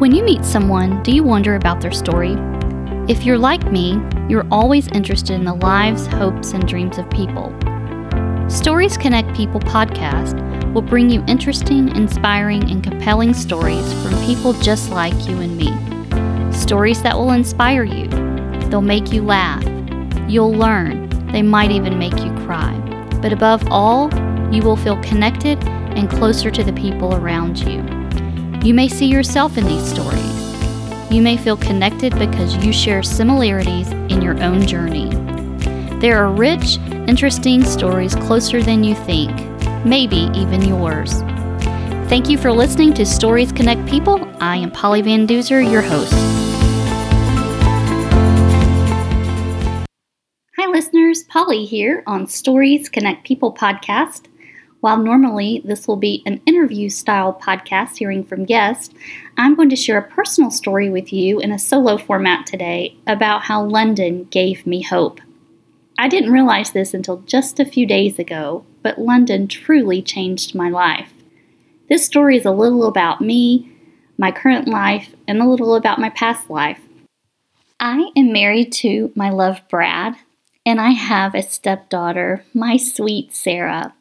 When 0.00 0.14
you 0.14 0.24
meet 0.24 0.46
someone, 0.46 1.02
do 1.02 1.12
you 1.12 1.22
wonder 1.22 1.56
about 1.56 1.82
their 1.82 1.92
story? 1.92 2.34
If 3.06 3.26
you're 3.26 3.36
like 3.36 3.70
me, 3.70 4.00
you're 4.30 4.46
always 4.50 4.88
interested 4.88 5.34
in 5.34 5.44
the 5.44 5.52
lives, 5.52 6.06
hopes, 6.06 6.52
and 6.52 6.66
dreams 6.66 6.96
of 6.96 7.10
people. 7.10 7.54
Stories 8.48 8.96
Connect 8.96 9.36
People 9.36 9.60
podcast 9.60 10.72
will 10.72 10.80
bring 10.80 11.10
you 11.10 11.22
interesting, 11.28 11.94
inspiring, 11.94 12.70
and 12.70 12.82
compelling 12.82 13.34
stories 13.34 13.92
from 14.02 14.18
people 14.24 14.54
just 14.54 14.88
like 14.88 15.28
you 15.28 15.38
and 15.38 15.54
me. 15.58 15.70
Stories 16.50 17.02
that 17.02 17.14
will 17.14 17.32
inspire 17.32 17.84
you. 17.84 18.08
They'll 18.70 18.80
make 18.80 19.12
you 19.12 19.22
laugh. 19.22 19.62
You'll 20.26 20.54
learn. 20.54 21.10
They 21.30 21.42
might 21.42 21.72
even 21.72 21.98
make 21.98 22.18
you 22.20 22.32
cry. 22.46 22.72
But 23.20 23.34
above 23.34 23.68
all, 23.70 24.08
you 24.50 24.62
will 24.62 24.76
feel 24.76 24.98
connected 25.02 25.62
and 25.68 26.08
closer 26.08 26.50
to 26.52 26.64
the 26.64 26.72
people 26.72 27.16
around 27.16 27.58
you. 27.58 27.99
You 28.62 28.74
may 28.74 28.88
see 28.88 29.06
yourself 29.06 29.56
in 29.56 29.64
these 29.64 29.82
stories. 29.88 31.10
You 31.10 31.22
may 31.22 31.38
feel 31.38 31.56
connected 31.56 32.16
because 32.18 32.54
you 32.62 32.74
share 32.74 33.02
similarities 33.02 33.90
in 33.90 34.20
your 34.20 34.38
own 34.42 34.66
journey. 34.66 35.08
There 35.98 36.22
are 36.22 36.30
rich, 36.30 36.76
interesting 37.08 37.64
stories 37.64 38.14
closer 38.14 38.62
than 38.62 38.84
you 38.84 38.94
think, 38.94 39.30
maybe 39.86 40.28
even 40.34 40.60
yours. 40.60 41.22
Thank 42.10 42.28
you 42.28 42.36
for 42.36 42.52
listening 42.52 42.92
to 42.94 43.06
Stories 43.06 43.50
Connect 43.50 43.88
People. 43.88 44.30
I 44.42 44.56
am 44.56 44.70
Polly 44.70 45.00
Van 45.00 45.26
Duzer, 45.26 45.62
your 45.62 45.80
host. 45.80 46.12
Hi, 50.58 50.66
listeners. 50.70 51.24
Polly 51.24 51.64
here 51.64 52.02
on 52.06 52.26
Stories 52.26 52.90
Connect 52.90 53.26
People 53.26 53.54
podcast. 53.54 54.26
While 54.80 54.96
normally 54.96 55.60
this 55.64 55.86
will 55.86 55.96
be 55.96 56.22
an 56.24 56.40
interview 56.46 56.88
style 56.88 57.34
podcast 57.34 57.98
hearing 57.98 58.24
from 58.24 58.46
guests, 58.46 58.94
I'm 59.36 59.54
going 59.54 59.68
to 59.68 59.76
share 59.76 59.98
a 59.98 60.10
personal 60.10 60.50
story 60.50 60.88
with 60.88 61.12
you 61.12 61.38
in 61.38 61.52
a 61.52 61.58
solo 61.58 61.98
format 61.98 62.46
today 62.46 62.96
about 63.06 63.42
how 63.42 63.62
London 63.62 64.24
gave 64.24 64.66
me 64.66 64.82
hope. 64.82 65.20
I 65.98 66.08
didn't 66.08 66.32
realize 66.32 66.70
this 66.70 66.94
until 66.94 67.18
just 67.26 67.60
a 67.60 67.66
few 67.66 67.86
days 67.86 68.18
ago, 68.18 68.64
but 68.82 68.98
London 68.98 69.48
truly 69.48 70.00
changed 70.00 70.54
my 70.54 70.70
life. 70.70 71.12
This 71.90 72.06
story 72.06 72.38
is 72.38 72.46
a 72.46 72.50
little 72.50 72.86
about 72.86 73.20
me, 73.20 73.70
my 74.16 74.32
current 74.32 74.66
life, 74.66 75.14
and 75.28 75.42
a 75.42 75.48
little 75.48 75.74
about 75.74 75.98
my 75.98 76.08
past 76.08 76.48
life. 76.48 76.80
I 77.78 78.10
am 78.16 78.32
married 78.32 78.72
to 78.74 79.12
my 79.14 79.28
love 79.28 79.60
Brad, 79.68 80.14
and 80.64 80.80
I 80.80 80.90
have 80.90 81.34
a 81.34 81.42
stepdaughter, 81.42 82.44
my 82.54 82.78
sweet 82.78 83.34
Sarah. 83.34 83.92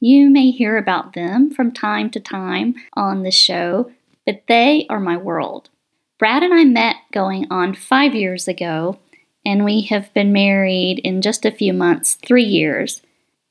You 0.00 0.30
may 0.30 0.50
hear 0.50 0.76
about 0.76 1.14
them 1.14 1.50
from 1.50 1.72
time 1.72 2.10
to 2.10 2.20
time 2.20 2.74
on 2.94 3.22
the 3.22 3.30
show, 3.30 3.90
but 4.26 4.42
they 4.46 4.86
are 4.90 5.00
my 5.00 5.16
world. 5.16 5.70
Brad 6.18 6.42
and 6.42 6.52
I 6.52 6.64
met 6.64 6.96
going 7.12 7.46
on 7.50 7.74
five 7.74 8.14
years 8.14 8.48
ago, 8.48 8.98
and 9.44 9.64
we 9.64 9.82
have 9.82 10.12
been 10.12 10.32
married 10.32 10.98
in 11.00 11.22
just 11.22 11.44
a 11.44 11.50
few 11.50 11.72
months, 11.72 12.14
three 12.14 12.44
years. 12.44 13.02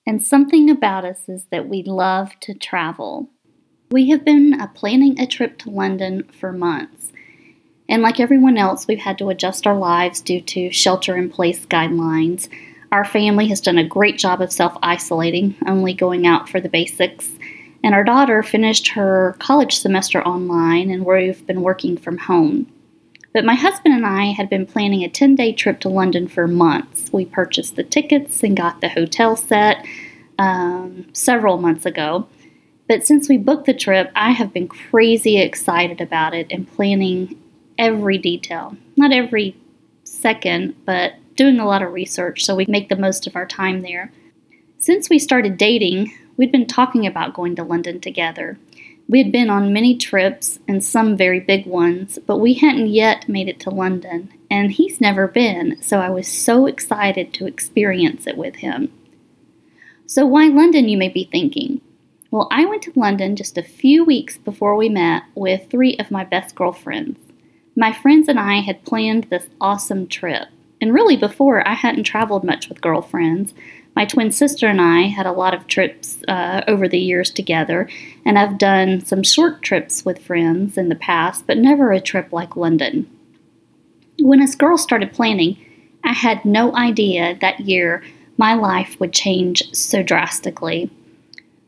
And 0.05 0.23
something 0.23 0.69
about 0.69 1.05
us 1.05 1.27
is 1.27 1.45
that 1.45 1.67
we 1.67 1.81
love 1.81 2.39
to 2.41 2.53
travel. 2.53 3.29
We 3.89 4.09
have 4.09 4.23
been 4.23 4.59
uh, 4.59 4.67
planning 4.67 5.19
a 5.19 5.25
trip 5.25 5.57
to 5.59 5.69
London 5.69 6.23
for 6.39 6.51
months. 6.51 7.11
And 7.87 8.01
like 8.01 8.19
everyone 8.19 8.57
else, 8.57 8.87
we've 8.87 8.99
had 8.99 9.17
to 9.19 9.29
adjust 9.29 9.65
our 9.65 9.77
lives 9.77 10.21
due 10.21 10.41
to 10.41 10.71
shelter 10.71 11.15
in 11.15 11.29
place 11.29 11.65
guidelines. 11.65 12.49
Our 12.95 13.03
family 13.03 13.49
has 13.49 13.59
done 13.59 13.77
a 13.77 13.85
great 13.85 14.17
job 14.17 14.41
of 14.41 14.53
self 14.53 14.77
isolating, 14.81 15.53
only 15.67 15.93
going 15.93 16.25
out 16.25 16.47
for 16.47 16.61
the 16.61 16.69
basics. 16.69 17.29
And 17.83 17.93
our 17.93 18.05
daughter 18.05 18.41
finished 18.41 18.87
her 18.87 19.35
college 19.39 19.77
semester 19.77 20.25
online, 20.25 20.89
and 20.89 21.05
we've 21.05 21.45
been 21.45 21.61
working 21.61 21.97
from 21.97 22.17
home. 22.17 22.71
But 23.33 23.43
my 23.43 23.55
husband 23.55 23.95
and 23.95 24.05
I 24.05 24.27
had 24.27 24.49
been 24.49 24.65
planning 24.65 25.03
a 25.03 25.09
10 25.09 25.35
day 25.35 25.51
trip 25.51 25.81
to 25.81 25.89
London 25.89 26.29
for 26.29 26.47
months. 26.47 27.11
We 27.11 27.25
purchased 27.25 27.75
the 27.75 27.83
tickets 27.83 28.41
and 28.43 28.55
got 28.55 28.79
the 28.79 28.87
hotel 28.87 29.35
set 29.35 29.85
um, 30.39 31.05
several 31.11 31.57
months 31.57 31.85
ago. 31.85 32.29
But 32.87 33.05
since 33.05 33.27
we 33.27 33.37
booked 33.37 33.65
the 33.65 33.73
trip, 33.73 34.09
I 34.15 34.31
have 34.31 34.53
been 34.53 34.69
crazy 34.69 35.37
excited 35.37 35.99
about 35.99 36.33
it 36.33 36.47
and 36.49 36.65
planning 36.65 37.37
every 37.77 38.17
detail. 38.17 38.77
Not 38.95 39.11
every 39.11 39.57
second, 40.05 40.75
but 40.85 41.15
doing 41.35 41.59
a 41.59 41.65
lot 41.65 41.81
of 41.81 41.93
research 41.93 42.45
so 42.45 42.55
we 42.55 42.65
make 42.67 42.89
the 42.89 42.95
most 42.95 43.27
of 43.27 43.35
our 43.35 43.45
time 43.45 43.81
there. 43.81 44.11
Since 44.79 45.09
we 45.09 45.19
started 45.19 45.57
dating, 45.57 46.13
we'd 46.37 46.51
been 46.51 46.67
talking 46.67 47.05
about 47.05 47.33
going 47.33 47.55
to 47.55 47.63
London 47.63 47.99
together. 47.99 48.57
We 49.07 49.21
had 49.21 49.31
been 49.31 49.49
on 49.49 49.73
many 49.73 49.95
trips 49.97 50.59
and 50.67 50.83
some 50.83 51.15
very 51.15 51.39
big 51.39 51.67
ones, 51.67 52.17
but 52.25 52.37
we 52.37 52.55
hadn't 52.55 52.87
yet 52.87 53.29
made 53.29 53.47
it 53.47 53.59
to 53.61 53.69
London, 53.69 54.31
and 54.49 54.71
he's 54.71 54.99
never 54.99 55.27
been, 55.27 55.81
so 55.81 55.99
I 55.99 56.09
was 56.09 56.27
so 56.27 56.65
excited 56.65 57.33
to 57.33 57.45
experience 57.45 58.25
it 58.25 58.37
with 58.37 58.57
him. 58.57 58.91
So, 60.07 60.25
why 60.25 60.47
London, 60.47 60.89
you 60.89 60.97
may 60.97 61.09
be 61.09 61.29
thinking? 61.31 61.81
Well, 62.31 62.47
I 62.51 62.65
went 62.65 62.81
to 62.83 62.93
London 62.95 63.35
just 63.35 63.57
a 63.57 63.63
few 63.63 64.03
weeks 64.03 64.37
before 64.37 64.75
we 64.75 64.89
met 64.89 65.23
with 65.35 65.69
three 65.69 65.95
of 65.97 66.11
my 66.11 66.23
best 66.23 66.55
girlfriends. 66.55 67.19
My 67.75 67.93
friends 67.93 68.27
and 68.27 68.39
I 68.39 68.61
had 68.61 68.85
planned 68.85 69.25
this 69.25 69.47
awesome 69.61 70.07
trip. 70.07 70.47
And 70.85 70.93
really, 70.93 71.17
before, 71.17 71.67
I 71.67 71.73
hadn't 71.73 72.03
traveled 72.03 72.43
much 72.43 72.69
with 72.69 72.79
girlfriends. 72.79 73.55
My 73.95 74.05
twin 74.05 74.31
sister 74.31 74.67
and 74.67 74.79
I 74.79 75.07
had 75.07 75.25
a 75.25 75.31
lot 75.31 75.55
of 75.55 75.65
trips 75.65 76.19
uh, 76.27 76.61
over 76.67 76.87
the 76.87 76.99
years 76.99 77.31
together, 77.31 77.89
and 78.23 78.37
I've 78.37 78.59
done 78.59 79.03
some 79.03 79.23
short 79.23 79.63
trips 79.63 80.05
with 80.05 80.23
friends 80.23 80.77
in 80.77 80.89
the 80.89 80.95
past, 80.95 81.47
but 81.47 81.57
never 81.57 81.91
a 81.91 81.99
trip 81.99 82.31
like 82.31 82.55
London. 82.55 83.09
When 84.19 84.43
us 84.43 84.53
girls 84.53 84.83
started 84.83 85.11
planning, 85.11 85.57
I 86.03 86.13
had 86.13 86.45
no 86.45 86.75
idea 86.75 87.35
that 87.41 87.61
year 87.61 88.03
my 88.37 88.53
life 88.53 88.99
would 88.99 89.11
change 89.11 89.63
so 89.73 90.03
drastically. 90.03 90.91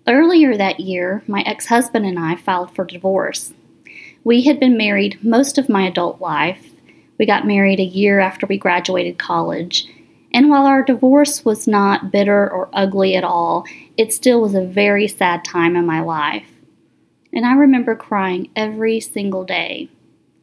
Earlier 0.05 0.55
that 0.55 0.79
year, 0.79 1.23
my 1.25 1.41
ex 1.41 1.65
husband 1.65 2.05
and 2.05 2.19
I 2.19 2.35
filed 2.35 2.69
for 2.75 2.85
divorce. 2.85 3.55
We 4.23 4.43
had 4.43 4.59
been 4.59 4.77
married 4.77 5.17
most 5.23 5.57
of 5.57 5.69
my 5.69 5.87
adult 5.87 6.21
life, 6.21 6.76
we 7.17 7.25
got 7.25 7.47
married 7.47 7.79
a 7.79 7.83
year 7.83 8.19
after 8.19 8.45
we 8.45 8.57
graduated 8.57 9.17
college. 9.17 9.87
And 10.33 10.49
while 10.49 10.65
our 10.65 10.83
divorce 10.83 11.43
was 11.45 11.67
not 11.67 12.11
bitter 12.11 12.49
or 12.49 12.69
ugly 12.73 13.15
at 13.15 13.23
all, 13.23 13.65
it 13.95 14.13
still 14.13 14.41
was 14.41 14.53
a 14.53 14.65
very 14.65 15.07
sad 15.07 15.43
time 15.43 15.75
in 15.75 15.85
my 15.85 16.01
life. 16.01 16.49
And 17.33 17.45
I 17.45 17.53
remember 17.53 17.95
crying 17.95 18.49
every 18.55 18.99
single 18.99 19.43
day. 19.43 19.89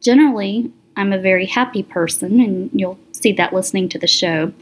Generally, 0.01 0.71
I'm 0.97 1.13
a 1.13 1.19
very 1.19 1.45
happy 1.45 1.83
person, 1.83 2.39
and 2.39 2.69
you'll 2.73 2.99
see 3.11 3.31
that 3.33 3.53
listening 3.53 3.89
to 3.89 3.99
the 3.99 4.07
show. 4.07 4.53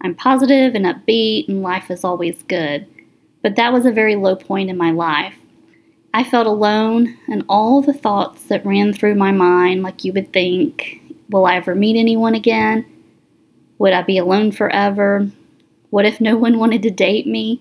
I'm 0.00 0.14
positive 0.14 0.74
and 0.74 0.84
upbeat, 0.84 1.48
and 1.48 1.62
life 1.62 1.90
is 1.90 2.04
always 2.04 2.42
good. 2.44 2.86
But 3.42 3.56
that 3.56 3.72
was 3.72 3.84
a 3.84 3.92
very 3.92 4.16
low 4.16 4.36
point 4.36 4.70
in 4.70 4.76
my 4.76 4.90
life. 4.90 5.36
I 6.14 6.24
felt 6.24 6.46
alone, 6.46 7.16
and 7.28 7.44
all 7.48 7.82
the 7.82 7.92
thoughts 7.92 8.44
that 8.44 8.66
ran 8.66 8.92
through 8.92 9.14
my 9.14 9.32
mind, 9.32 9.82
like 9.82 10.04
you 10.04 10.12
would 10.12 10.32
think, 10.32 11.01
Will 11.30 11.46
I 11.46 11.56
ever 11.56 11.74
meet 11.74 11.96
anyone 11.96 12.34
again? 12.34 12.84
Would 13.78 13.92
I 13.92 14.02
be 14.02 14.18
alone 14.18 14.52
forever? 14.52 15.28
What 15.90 16.06
if 16.06 16.20
no 16.20 16.36
one 16.36 16.58
wanted 16.58 16.82
to 16.82 16.90
date 16.90 17.26
me? 17.26 17.60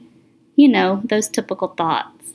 You 0.56 0.68
know, 0.68 1.02
those 1.04 1.28
typical 1.28 1.70
thoughts. 1.70 2.34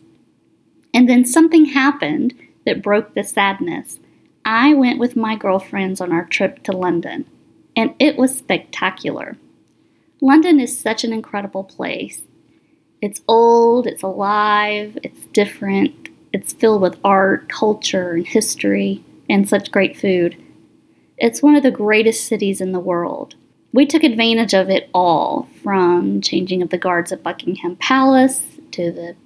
And 0.92 1.08
then 1.08 1.24
something 1.24 1.66
happened 1.66 2.34
that 2.64 2.82
broke 2.82 3.14
the 3.14 3.22
sadness. 3.22 4.00
I 4.44 4.74
went 4.74 4.98
with 4.98 5.16
my 5.16 5.36
girlfriends 5.36 6.00
on 6.00 6.12
our 6.12 6.24
trip 6.24 6.62
to 6.64 6.72
London, 6.72 7.26
and 7.76 7.94
it 7.98 8.16
was 8.16 8.36
spectacular. 8.36 9.36
London 10.20 10.60
is 10.60 10.78
such 10.78 11.04
an 11.04 11.12
incredible 11.12 11.64
place. 11.64 12.22
It's 13.02 13.20
old, 13.28 13.86
it's 13.86 14.02
alive, 14.02 14.98
it's 15.02 15.26
different, 15.26 16.08
it's 16.32 16.54
filled 16.54 16.80
with 16.82 16.98
art, 17.04 17.48
culture, 17.48 18.12
and 18.12 18.26
history, 18.26 19.04
and 19.28 19.48
such 19.48 19.70
great 19.70 19.96
food. 19.96 20.36
It's 21.18 21.42
one 21.42 21.56
of 21.56 21.62
the 21.62 21.70
greatest 21.70 22.26
cities 22.26 22.60
in 22.60 22.72
the 22.72 22.80
world. 22.80 23.36
We 23.72 23.86
took 23.86 24.04
advantage 24.04 24.54
of 24.54 24.68
it 24.68 24.90
all, 24.92 25.48
from 25.62 26.20
changing 26.20 26.60
of 26.60 26.68
the 26.68 26.78
guards 26.78 27.10
at 27.10 27.22
Buckingham 27.22 27.76
Palace 27.76 28.44
to 28.72 28.92
the 28.92 29.16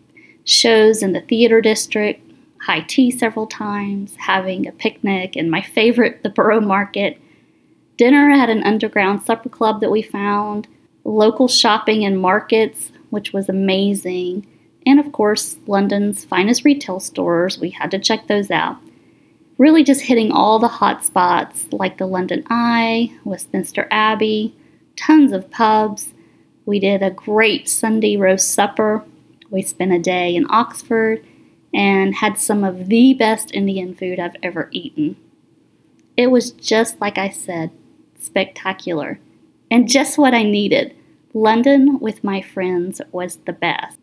shows 0.45 1.03
in 1.03 1.13
the 1.13 1.21
theater 1.21 1.61
district, 1.61 2.23
high 2.63 2.81
tea 2.81 3.11
several 3.11 3.47
times, 3.47 4.15
having 4.17 4.67
a 4.67 4.73
picnic, 4.73 5.35
and 5.35 5.51
my 5.51 5.63
favorite, 5.63 6.23
the 6.23 6.31
Borough 6.31 6.61
Market, 6.61 7.21
dinner 7.97 8.31
at 8.31 8.49
an 8.49 8.63
underground 8.63 9.23
supper 9.23 9.49
club 9.49 9.81
that 9.81 9.91
we 9.91 10.01
found, 10.01 10.69
local 11.05 11.49
shopping 11.49 12.05
and 12.05 12.21
markets, 12.21 12.93
which 13.11 13.33
was 13.33 13.49
amazing, 13.49 14.47
and 14.87 15.01
of 15.01 15.11
course, 15.11 15.59
London's 15.67 16.25
finest 16.25 16.65
retail 16.65 17.01
stores. 17.01 17.59
We 17.59 17.71
had 17.71 17.91
to 17.91 17.99
check 17.99 18.29
those 18.29 18.51
out 18.51 18.79
really 19.61 19.85
just 19.85 20.01
hitting 20.01 20.33
all 20.33 20.59
the 20.59 20.67
hot 20.67 21.05
spots 21.05 21.67
like 21.71 21.99
the 21.99 22.07
London 22.07 22.43
Eye, 22.49 23.12
Westminster 23.25 23.87
Abbey, 23.91 24.57
tons 24.97 25.33
of 25.33 25.51
pubs. 25.51 26.15
We 26.65 26.81
did 26.81 27.03
a 27.03 27.11
great 27.11 27.69
Sunday 27.69 28.17
roast 28.17 28.53
supper. 28.53 29.05
We 29.51 29.61
spent 29.61 29.93
a 29.93 29.99
day 29.99 30.35
in 30.35 30.47
Oxford 30.49 31.23
and 31.75 32.15
had 32.15 32.39
some 32.39 32.65
of 32.65 32.89
the 32.89 33.12
best 33.12 33.55
Indian 33.55 33.95
food 33.95 34.19
I've 34.19 34.37
ever 34.43 34.71
eaten. 34.73 35.17
It 36.17 36.29
was 36.29 36.53
just 36.53 36.99
like 36.99 37.19
I 37.19 37.29
said, 37.29 37.71
spectacular. 38.19 39.21
And 39.71 39.91
just 39.91 40.17
what 40.17 40.33
I 40.33 40.43
needed. 40.43 40.97
London 41.35 41.99
with 42.01 42.25
my 42.25 42.41
friends 42.41 43.03
was 43.12 43.37
the 43.45 43.53
best. 43.53 43.99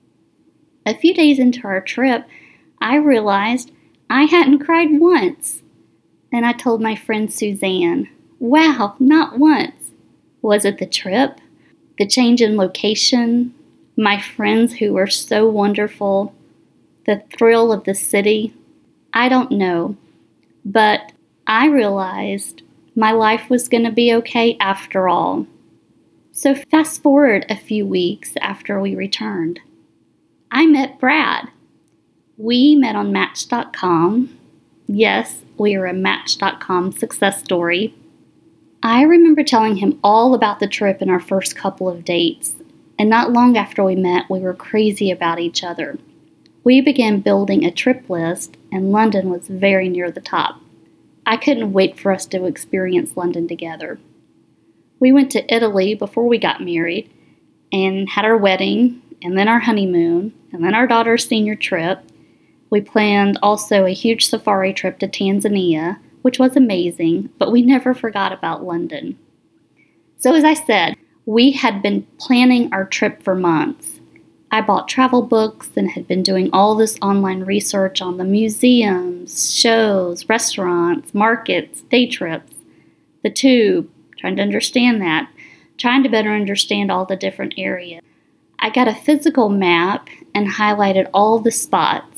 A 0.85 0.93
few 0.93 1.15
days 1.15 1.39
into 1.39 1.65
our 1.65 1.81
trip, 1.81 2.27
I 2.79 2.97
realized 2.97 3.71
I 4.09 4.23
hadn't 4.23 4.59
cried 4.59 4.99
once. 4.99 5.63
And 6.31 6.45
I 6.45 6.53
told 6.53 6.81
my 6.81 6.95
friend 6.95 7.31
Suzanne, 7.31 8.09
Wow, 8.39 8.95
not 8.99 9.39
once. 9.39 9.91
Was 10.41 10.65
it 10.65 10.77
the 10.77 10.85
trip? 10.85 11.39
The 11.97 12.07
change 12.07 12.41
in 12.41 12.57
location? 12.57 13.53
My 13.97 14.19
friends 14.19 14.75
who 14.75 14.93
were 14.93 15.07
so 15.07 15.47
wonderful? 15.49 16.33
The 17.05 17.23
thrill 17.35 17.71
of 17.71 17.85
the 17.85 17.95
city? 17.95 18.53
I 19.13 19.29
don't 19.29 19.51
know. 19.51 19.97
But 20.63 21.11
I 21.47 21.67
realized 21.67 22.61
my 22.95 23.11
life 23.11 23.49
was 23.49 23.69
going 23.69 23.83
to 23.85 23.91
be 23.91 24.13
okay 24.13 24.57
after 24.59 25.07
all. 25.07 25.47
So, 26.31 26.53
fast 26.53 27.01
forward 27.01 27.45
a 27.49 27.55
few 27.55 27.85
weeks 27.85 28.33
after 28.41 28.79
we 28.79 28.95
returned. 28.95 29.59
I 30.51 30.67
met 30.67 30.99
Brad. 30.99 31.49
We 32.39 32.75
met 32.75 32.95
on 32.95 33.11
Match.com. 33.11 34.37
Yes, 34.85 35.43
we 35.57 35.75
are 35.75 35.87
a 35.87 35.93
Match.com 35.93 36.91
success 36.91 37.39
story. 37.39 37.95
I 38.83 39.01
remember 39.01 39.43
telling 39.43 39.77
him 39.77 39.99
all 40.03 40.35
about 40.35 40.59
the 40.59 40.67
trip 40.67 41.01
in 41.01 41.09
our 41.09 41.19
first 41.19 41.55
couple 41.55 41.89
of 41.89 42.05
dates, 42.05 42.53
and 42.99 43.09
not 43.09 43.33
long 43.33 43.57
after 43.57 43.83
we 43.83 43.95
met, 43.95 44.29
we 44.29 44.39
were 44.39 44.53
crazy 44.53 45.09
about 45.09 45.39
each 45.39 45.63
other. 45.63 45.97
We 46.63 46.79
began 46.79 47.21
building 47.21 47.65
a 47.65 47.71
trip 47.71 48.07
list, 48.07 48.55
and 48.71 48.91
London 48.91 49.31
was 49.31 49.47
very 49.47 49.89
near 49.89 50.11
the 50.11 50.21
top. 50.21 50.61
I 51.25 51.37
couldn't 51.37 51.73
wait 51.73 51.99
for 51.99 52.11
us 52.11 52.27
to 52.27 52.45
experience 52.45 53.17
London 53.17 53.47
together. 53.47 53.99
We 54.99 55.11
went 55.11 55.31
to 55.31 55.53
Italy 55.53 55.95
before 55.95 56.27
we 56.27 56.37
got 56.37 56.61
married 56.61 57.11
and 57.71 58.07
had 58.11 58.25
our 58.25 58.37
wedding, 58.37 59.01
and 59.23 59.35
then 59.35 59.47
our 59.47 59.61
honeymoon, 59.61 60.33
and 60.53 60.63
then 60.63 60.75
our 60.75 60.85
daughter's 60.85 61.27
senior 61.27 61.55
trip. 61.55 62.03
We 62.69 62.81
planned 62.81 63.39
also 63.41 63.85
a 63.85 63.93
huge 63.93 64.27
safari 64.27 64.73
trip 64.73 64.99
to 64.99 65.07
Tanzania 65.07 65.97
which 66.27 66.39
was 66.39 66.57
amazing, 66.57 67.29
but 67.39 67.53
we 67.53 67.61
never 67.61 67.93
forgot 67.93 68.33
about 68.33 68.65
London. 68.65 69.17
So, 70.17 70.35
as 70.35 70.43
I 70.43 70.55
said, 70.55 70.95
we 71.25 71.51
had 71.51 71.81
been 71.81 72.05
planning 72.19 72.67
our 72.73 72.83
trip 72.83 73.23
for 73.23 73.33
months. 73.33 74.01
I 74.51 74.59
bought 74.59 74.89
travel 74.89 75.21
books 75.21 75.69
and 75.77 75.91
had 75.91 76.05
been 76.05 76.23
doing 76.23 76.49
all 76.51 76.75
this 76.75 76.97
online 77.01 77.45
research 77.45 78.01
on 78.01 78.17
the 78.17 78.25
museums, 78.25 79.55
shows, 79.55 80.27
restaurants, 80.27 81.13
markets, 81.13 81.83
day 81.83 82.07
trips, 82.07 82.55
the 83.23 83.29
tube, 83.29 83.89
trying 84.17 84.35
to 84.35 84.41
understand 84.41 85.01
that, 85.01 85.29
trying 85.77 86.03
to 86.03 86.09
better 86.09 86.31
understand 86.31 86.91
all 86.91 87.05
the 87.05 87.15
different 87.15 87.53
areas. 87.57 88.01
I 88.59 88.69
got 88.69 88.89
a 88.89 88.95
physical 88.95 89.47
map 89.47 90.09
and 90.35 90.49
highlighted 90.49 91.09
all 91.13 91.39
the 91.39 91.51
spots 91.51 92.16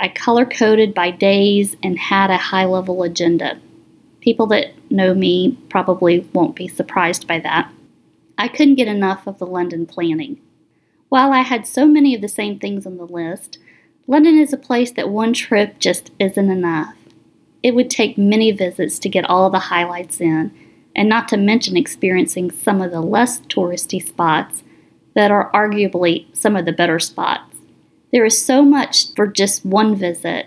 I 0.00 0.08
color 0.08 0.46
coded 0.46 0.94
by 0.94 1.10
days 1.10 1.76
and 1.82 1.98
had 1.98 2.30
a 2.30 2.38
high 2.38 2.64
level 2.64 3.02
agenda. 3.02 3.60
People 4.20 4.46
that 4.46 4.72
know 4.90 5.12
me 5.12 5.58
probably 5.68 6.20
won't 6.32 6.56
be 6.56 6.68
surprised 6.68 7.26
by 7.26 7.38
that. 7.40 7.70
I 8.38 8.48
couldn't 8.48 8.76
get 8.76 8.88
enough 8.88 9.26
of 9.26 9.38
the 9.38 9.46
London 9.46 9.84
planning. 9.84 10.40
While 11.10 11.32
I 11.32 11.40
had 11.40 11.66
so 11.66 11.86
many 11.86 12.14
of 12.14 12.22
the 12.22 12.28
same 12.28 12.58
things 12.58 12.86
on 12.86 12.96
the 12.96 13.04
list, 13.04 13.58
London 14.06 14.38
is 14.38 14.54
a 14.54 14.58
place 14.58 14.90
that 14.92 15.10
one 15.10 15.34
trip 15.34 15.78
just 15.78 16.10
isn't 16.18 16.50
enough. 16.50 16.94
It 17.62 17.74
would 17.74 17.90
take 17.90 18.16
many 18.16 18.52
visits 18.52 18.98
to 19.00 19.08
get 19.10 19.28
all 19.28 19.50
the 19.50 19.58
highlights 19.58 20.18
in, 20.18 20.50
and 20.96 21.08
not 21.10 21.28
to 21.28 21.36
mention 21.36 21.76
experiencing 21.76 22.50
some 22.50 22.80
of 22.80 22.90
the 22.90 23.02
less 23.02 23.40
touristy 23.42 24.02
spots 24.02 24.62
that 25.14 25.30
are 25.30 25.50
arguably 25.52 26.34
some 26.34 26.56
of 26.56 26.64
the 26.64 26.72
better 26.72 26.98
spots. 26.98 27.56
There 28.12 28.24
is 28.24 28.44
so 28.44 28.62
much 28.62 29.14
for 29.14 29.26
just 29.26 29.64
one 29.64 29.94
visit. 29.94 30.46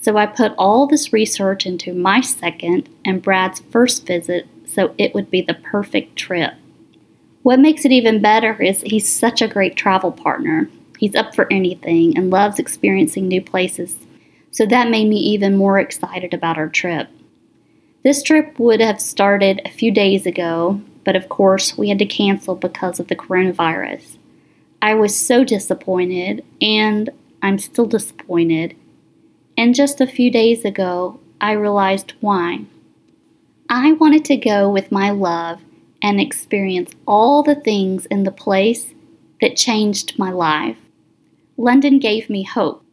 So 0.00 0.16
I 0.16 0.26
put 0.26 0.54
all 0.56 0.86
this 0.86 1.12
research 1.12 1.66
into 1.66 1.92
my 1.92 2.20
second 2.20 2.88
and 3.04 3.22
Brad's 3.22 3.60
first 3.70 4.06
visit 4.06 4.46
so 4.66 4.94
it 4.98 5.14
would 5.14 5.30
be 5.30 5.40
the 5.40 5.54
perfect 5.54 6.16
trip. 6.16 6.54
What 7.42 7.58
makes 7.58 7.84
it 7.84 7.92
even 7.92 8.22
better 8.22 8.60
is 8.62 8.82
he's 8.82 9.08
such 9.08 9.42
a 9.42 9.48
great 9.48 9.76
travel 9.76 10.12
partner. 10.12 10.68
He's 10.98 11.14
up 11.14 11.34
for 11.34 11.52
anything 11.52 12.16
and 12.16 12.30
loves 12.30 12.58
experiencing 12.58 13.26
new 13.26 13.42
places. 13.42 13.96
So 14.50 14.64
that 14.66 14.90
made 14.90 15.08
me 15.08 15.16
even 15.16 15.56
more 15.56 15.78
excited 15.78 16.32
about 16.32 16.56
our 16.56 16.68
trip. 16.68 17.08
This 18.04 18.22
trip 18.22 18.58
would 18.58 18.80
have 18.80 19.00
started 19.00 19.60
a 19.64 19.70
few 19.70 19.90
days 19.90 20.26
ago, 20.26 20.80
but 21.04 21.16
of 21.16 21.28
course 21.28 21.76
we 21.76 21.88
had 21.88 21.98
to 21.98 22.06
cancel 22.06 22.54
because 22.54 23.00
of 23.00 23.08
the 23.08 23.16
coronavirus. 23.16 24.18
I 24.82 24.94
was 24.94 25.16
so 25.16 25.44
disappointed, 25.44 26.44
and 26.60 27.10
I'm 27.42 27.58
still 27.58 27.86
disappointed. 27.86 28.76
And 29.56 29.74
just 29.74 30.00
a 30.00 30.06
few 30.06 30.30
days 30.30 30.64
ago, 30.64 31.18
I 31.40 31.52
realized 31.52 32.12
why. 32.20 32.66
I 33.68 33.92
wanted 33.92 34.24
to 34.26 34.36
go 34.36 34.70
with 34.70 34.92
my 34.92 35.10
love 35.10 35.60
and 36.02 36.20
experience 36.20 36.92
all 37.06 37.42
the 37.42 37.54
things 37.54 38.06
in 38.06 38.24
the 38.24 38.30
place 38.30 38.94
that 39.40 39.56
changed 39.56 40.18
my 40.18 40.30
life. 40.30 40.76
London 41.56 41.98
gave 41.98 42.30
me 42.30 42.42
hope. 42.44 42.84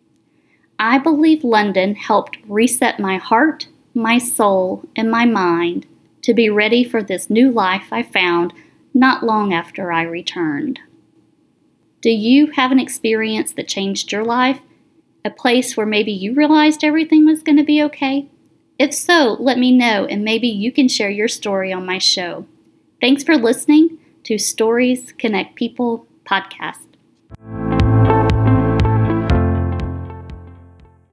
I 0.80 0.98
believe 0.98 1.44
London 1.44 1.96
helped 1.96 2.38
reset 2.48 3.00
my 3.00 3.18
heart, 3.18 3.68
my 3.94 4.18
soul, 4.18 4.84
and 4.96 5.12
my 5.12 5.26
mind 5.26 5.86
to 6.24 6.34
be 6.34 6.50
ready 6.50 6.84
for 6.84 7.04
this 7.04 7.30
new 7.30 7.52
life 7.52 7.88
I 7.92 8.04
found 8.04 8.54
not 8.94 9.24
long 9.24 9.54
after 9.54 9.92
I 9.92 10.04
returned. 10.04 10.80
Do 12.04 12.10
you 12.10 12.48
have 12.48 12.74
an 12.74 12.82
experience 12.82 13.54
that 13.54 13.70
changed 13.70 14.12
your 14.12 14.26
life? 14.26 14.60
A 15.24 15.30
place 15.30 15.78
where 15.78 15.86
maybe 15.86 16.12
you 16.12 16.34
realized 16.34 16.84
everything 16.84 17.26
was 17.26 17.42
going 17.42 17.56
to 17.56 17.64
be 17.64 17.82
okay? 17.82 18.30
If 18.78 18.94
so, 18.94 19.38
let 19.40 19.58
me 19.58 19.72
know 19.72 20.06
and 20.06 20.22
maybe 20.22 20.50
you 20.50 20.70
can 20.70 20.90
share 20.90 21.10
your 21.10 21.30
story 21.30 21.72
on 21.72 21.86
my 21.86 22.00
show. 22.00 22.46
Thanks 23.00 23.24
for 23.24 23.38
listening 23.38 24.00
to 24.26 24.38
Stories 24.38 25.14
Connect 25.18 25.56
People 25.56 26.06
podcast. 26.26 26.93